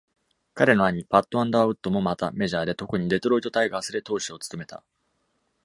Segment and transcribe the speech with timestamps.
[0.55, 4.83] 彼の兄、パット・アンダーウッドもまた、メジャーで、特にデトロイト・タイガースで投手を務めた。